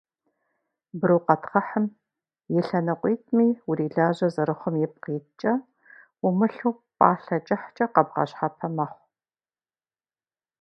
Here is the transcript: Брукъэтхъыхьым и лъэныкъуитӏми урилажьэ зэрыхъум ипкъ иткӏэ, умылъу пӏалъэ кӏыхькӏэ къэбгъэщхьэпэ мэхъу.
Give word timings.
Брукъэтхъыхьым 0.99 1.85
и 2.57 2.59
лъэныкъуитӏми 2.65 3.47
урилажьэ 3.69 4.27
зэрыхъум 4.33 4.75
ипкъ 4.85 5.07
иткӏэ, 5.17 5.53
умылъу 6.27 6.73
пӏалъэ 6.97 7.37
кӏыхькӏэ 7.47 7.85
къэбгъэщхьэпэ 7.93 8.67
мэхъу. 8.75 9.03